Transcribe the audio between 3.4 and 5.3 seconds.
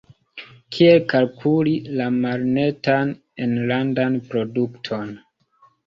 enlandan produkton?